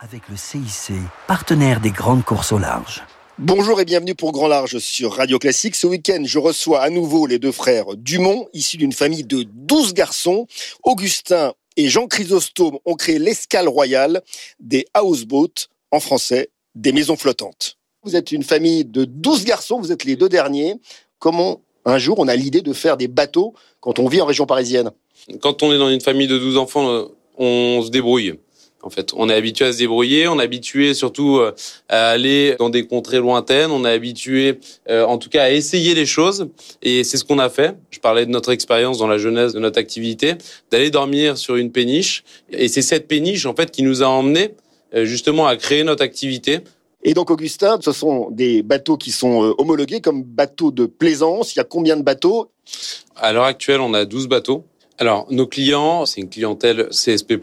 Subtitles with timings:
[0.00, 0.94] avec le CIC,
[1.26, 3.02] partenaire des grandes courses au large.
[3.38, 5.74] Bonjour et bienvenue pour Grand Large sur Radio Classique.
[5.74, 9.94] Ce week-end, je reçois à nouveau les deux frères Dumont, issus d'une famille de 12
[9.94, 10.46] garçons.
[10.82, 14.22] Augustin et Jean Chrysostome ont créé l'escale royale
[14.60, 17.76] des houseboats, en français, des maisons flottantes.
[18.02, 20.74] Vous êtes une famille de 12 garçons, vous êtes les deux derniers.
[21.18, 24.46] Comment un jour on a l'idée de faire des bateaux quand on vit en région
[24.46, 24.90] parisienne?
[25.40, 27.04] Quand on est dans une famille de 12 enfants, euh,
[27.36, 28.38] on se débrouille.
[28.82, 31.52] En fait, on est habitué à se débrouiller, on est habitué surtout euh,
[31.88, 35.94] à aller dans des contrées lointaines, on est habitué euh, en tout cas à essayer
[35.94, 36.48] les choses
[36.80, 37.76] et c'est ce qu'on a fait.
[37.90, 40.34] Je parlais de notre expérience dans la jeunesse de notre activité,
[40.70, 44.54] d'aller dormir sur une péniche et c'est cette péniche en fait qui nous a emmené
[44.94, 46.60] euh, justement à créer notre activité.
[47.02, 51.54] Et donc Augustin, ce sont des bateaux qui sont homologués comme bateaux de plaisance.
[51.54, 52.50] Il y a combien de bateaux?
[53.16, 54.64] À l'heure actuelle, on a 12 bateaux.
[55.00, 57.38] Alors, nos clients, c'est une clientèle CSP+,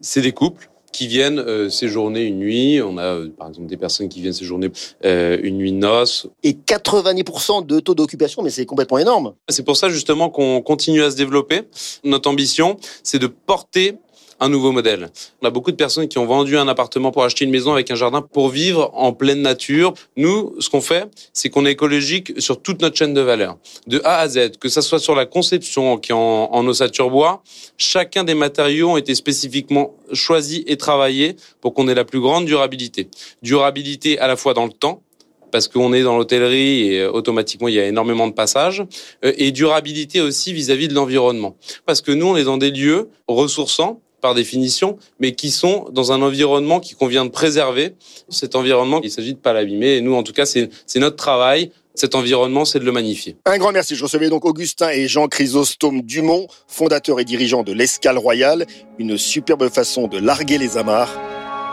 [0.00, 2.80] c'est des couples qui viennent euh, séjourner une nuit.
[2.82, 4.70] On a euh, par exemple des personnes qui viennent séjourner
[5.04, 6.26] euh, une nuit de noces.
[6.42, 9.34] Et 90% de taux d'occupation, mais c'est complètement énorme.
[9.48, 11.62] C'est pour ça justement qu'on continue à se développer.
[12.04, 13.96] Notre ambition, c'est de porter
[14.40, 15.10] un nouveau modèle.
[15.42, 17.90] On a beaucoup de personnes qui ont vendu un appartement pour acheter une maison avec
[17.90, 19.92] un jardin pour vivre en pleine nature.
[20.16, 24.00] Nous, ce qu'on fait, c'est qu'on est écologique sur toute notre chaîne de valeur, de
[24.04, 27.42] A à Z, que ça soit sur la conception qui est en, ossature bois.
[27.76, 32.46] Chacun des matériaux ont été spécifiquement choisis et travaillés pour qu'on ait la plus grande
[32.46, 33.08] durabilité.
[33.42, 35.02] Durabilité à la fois dans le temps,
[35.50, 38.84] parce qu'on est dans l'hôtellerie et euh, automatiquement il y a énormément de passages,
[39.24, 41.56] euh, et durabilité aussi vis-à-vis -vis de l'environnement.
[41.86, 46.12] Parce que nous, on est dans des lieux ressourçants par définition, mais qui sont dans
[46.12, 47.94] un environnement qui convient de préserver.
[48.28, 49.96] Cet environnement, il s'agit de pas l'abîmer.
[49.96, 51.72] Et nous, en tout cas, c'est notre travail.
[51.94, 53.36] Cet environnement, c'est de le magnifier.
[53.46, 53.96] Un grand merci.
[53.96, 58.66] Je recevais donc Augustin et Jean Chrysostome Dumont, fondateurs et dirigeants de l'Escale Royale.
[58.98, 61.12] Une superbe façon de larguer les amarres.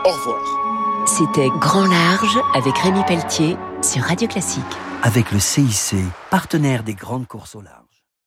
[0.04, 1.06] Au revoir.
[1.06, 4.62] C'était Grand Large avec Rémi Pelletier sur Radio Classique.
[5.02, 5.94] Avec le CIC,
[6.30, 7.77] partenaire des grandes courses au large.